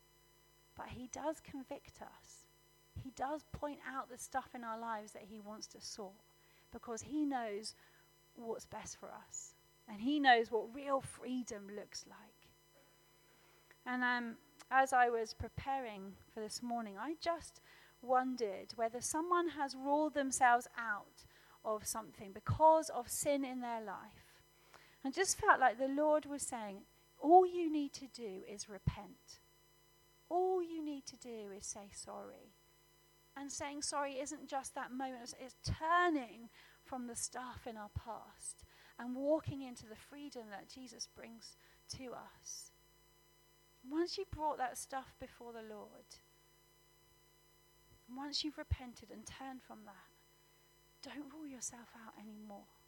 [0.76, 2.46] But he does convict us.
[3.04, 6.14] He does point out the stuff in our lives that he wants to sort
[6.72, 7.76] because he knows
[8.36, 9.54] what's best for us.
[9.88, 12.50] And he knows what real freedom looks like.
[13.86, 14.36] And um,
[14.70, 17.60] as I was preparing for this morning, I just
[18.02, 21.26] wondered whether someone has ruled themselves out
[21.66, 24.19] of something because of sin in their life.
[25.04, 26.82] And just felt like the Lord was saying,
[27.20, 29.40] all you need to do is repent.
[30.30, 32.54] All you need to do is say sorry.
[33.36, 36.50] And saying sorry isn't just that moment, it's turning
[36.84, 38.64] from the stuff in our past
[38.98, 41.56] and walking into the freedom that Jesus brings
[41.98, 42.72] to us.
[43.90, 46.06] Once you brought that stuff before the Lord,
[48.14, 50.10] once you've repented and turned from that,
[51.02, 52.79] don't rule yourself out anymore.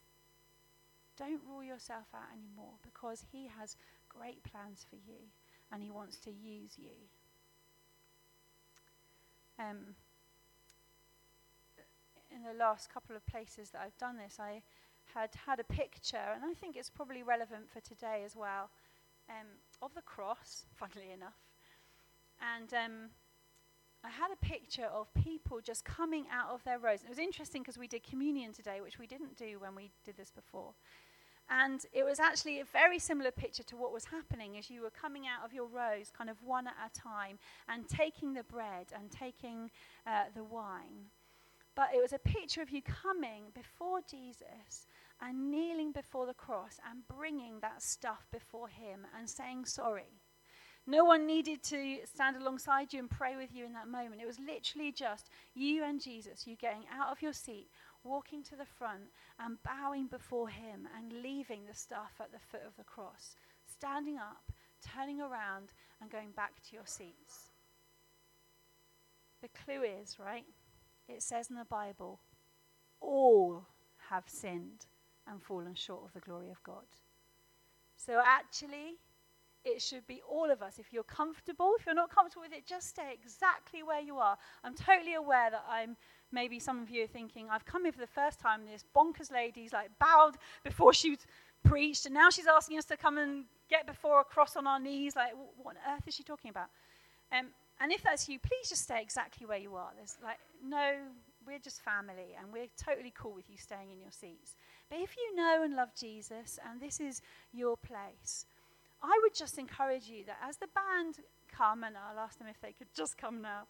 [1.18, 3.76] Don't rule yourself out anymore because He has
[4.08, 5.18] great plans for you
[5.70, 6.96] and He wants to use you.
[9.58, 9.94] Um,
[12.34, 14.62] in the last couple of places that I've done this, I
[15.14, 18.70] had had a picture, and I think it's probably relevant for today as well,
[19.28, 19.46] um,
[19.82, 21.36] of the cross, funnily enough.
[22.40, 23.10] And um,
[24.04, 27.02] I had a picture of people just coming out of their rows.
[27.02, 30.16] it was interesting because we did communion today, which we didn't do when we did
[30.16, 30.74] this before.
[31.48, 34.90] And it was actually a very similar picture to what was happening as you were
[34.90, 37.38] coming out of your rows, kind of one at a time,
[37.68, 39.70] and taking the bread and taking
[40.06, 41.10] uh, the wine.
[41.74, 44.86] But it was a picture of you coming before Jesus
[45.20, 50.21] and kneeling before the cross and bringing that stuff before Him and saying sorry
[50.86, 54.20] no one needed to stand alongside you and pray with you in that moment.
[54.20, 57.68] It was literally just you and Jesus, you getting out of your seat,
[58.02, 59.04] walking to the front,
[59.38, 64.18] and bowing before Him and leaving the stuff at the foot of the cross, standing
[64.18, 64.50] up,
[64.94, 65.70] turning around,
[66.00, 67.50] and going back to your seats.
[69.40, 70.46] The clue is, right?
[71.08, 72.20] It says in the Bible,
[73.00, 73.66] all
[74.10, 74.86] have sinned
[75.28, 76.84] and fallen short of the glory of God.
[77.96, 78.98] So actually,
[79.64, 80.78] it should be all of us.
[80.78, 84.36] If you're comfortable, if you're not comfortable with it, just stay exactly where you are.
[84.64, 85.96] I'm totally aware that I'm
[86.32, 89.30] maybe some of you are thinking, I've come here for the first time, this bonkers
[89.30, 91.16] lady's like bowed before she
[91.64, 94.80] preached, and now she's asking us to come and get before a cross on our
[94.80, 95.14] knees.
[95.14, 95.32] Like,
[95.62, 96.68] what on earth is she talking about?
[97.30, 97.48] Um,
[97.80, 99.90] and if that's you, please just stay exactly where you are.
[99.96, 100.94] There's like no,
[101.46, 104.56] we're just family, and we're totally cool with you staying in your seats.
[104.90, 108.46] But if you know and love Jesus, and this is your place,
[109.02, 111.18] I would just encourage you that as the band
[111.50, 113.64] come, and I'll ask them if they could just come now,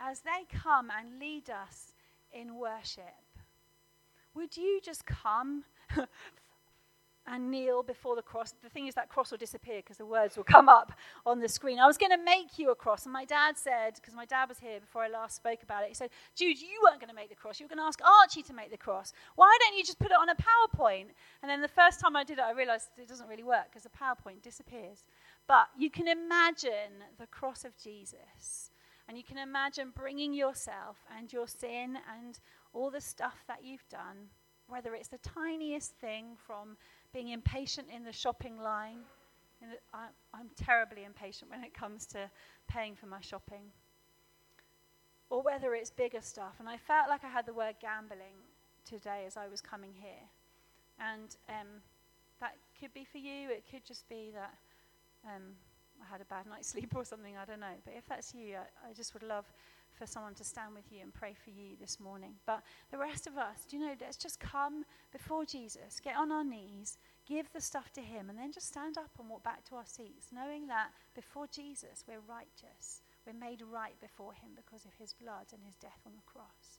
[0.00, 1.92] as they come and lead us
[2.32, 3.04] in worship,
[4.34, 5.64] would you just come
[7.30, 8.54] and kneel before the cross.
[8.62, 10.92] The thing is, that cross will disappear because the words will come up
[11.26, 11.78] on the screen.
[11.78, 14.48] I was going to make you a cross, and my dad said, because my dad
[14.48, 17.14] was here before I last spoke about it, he said, Jude, you weren't going to
[17.14, 17.60] make the cross.
[17.60, 19.12] You were going to ask Archie to make the cross.
[19.36, 21.08] Why don't you just put it on a PowerPoint?
[21.42, 23.82] And then the first time I did it, I realized it doesn't really work because
[23.82, 25.04] the PowerPoint disappears.
[25.46, 28.70] But you can imagine the cross of Jesus.
[29.08, 32.38] And you can imagine bringing yourself and your sin and
[32.74, 34.28] all the stuff that you've done,
[34.68, 36.76] whether it's the tiniest thing from
[37.12, 38.98] being impatient in the shopping line.
[40.32, 42.30] I'm terribly impatient when it comes to
[42.68, 43.72] paying for my shopping.
[45.30, 46.54] Or whether it's bigger stuff.
[46.58, 48.38] And I felt like I had the word gambling
[48.84, 50.24] today as I was coming here.
[51.00, 51.82] And um,
[52.40, 54.54] that could be for you, it could just be that
[55.24, 55.42] um,
[56.00, 57.76] I had a bad night's sleep or something, I don't know.
[57.84, 59.44] But if that's you, I, I just would love
[59.98, 62.34] for someone to stand with you and pray for you this morning.
[62.46, 66.30] But the rest of us, do you know, let's just come before Jesus, get on
[66.30, 69.64] our knees, give the stuff to Him, and then just stand up and walk back
[69.64, 73.02] to our seats, knowing that before Jesus, we're righteous.
[73.26, 76.78] We're made right before Him because of His blood and His death on the cross.